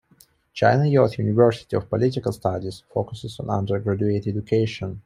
[0.51, 4.99] China Youth University of Political Studies focuses on undergraduate education.